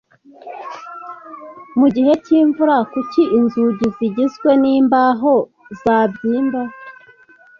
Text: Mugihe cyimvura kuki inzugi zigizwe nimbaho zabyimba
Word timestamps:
Mugihe 1.79 2.11
cyimvura 2.23 2.75
kuki 2.91 3.21
inzugi 3.37 3.85
zigizwe 3.95 4.49
nimbaho 4.61 5.33
zabyimba 5.81 6.61